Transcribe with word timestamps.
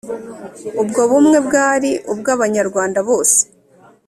ubwo 0.81 1.01
bumwe 1.11 1.37
bwari 1.47 1.91
ubw'abanyarwanda 2.11 2.99
bose: 3.09 3.39